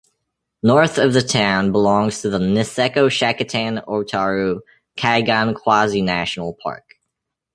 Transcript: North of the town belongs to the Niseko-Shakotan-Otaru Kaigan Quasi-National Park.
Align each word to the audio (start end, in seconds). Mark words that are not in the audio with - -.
North 0.63 0.97
of 0.97 1.13
the 1.13 1.21
town 1.21 1.71
belongs 1.71 2.23
to 2.23 2.29
the 2.31 2.39
Niseko-Shakotan-Otaru 2.39 4.61
Kaigan 4.97 5.53
Quasi-National 5.53 6.55
Park. 6.63 6.95